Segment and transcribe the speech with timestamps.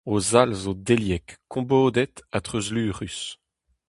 [0.13, 3.19] O zall zo deliek, kombodet ha treuzluc'hus.